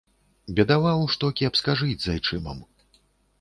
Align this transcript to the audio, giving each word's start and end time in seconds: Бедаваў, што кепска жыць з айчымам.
Бедаваў, 0.59 1.03
што 1.15 1.29
кепска 1.41 1.77
жыць 1.83 1.99
з 2.07 2.11
айчымам. 2.15 2.65